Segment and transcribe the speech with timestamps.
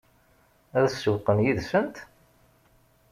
[0.77, 1.95] Ad sewweqen yid-sent?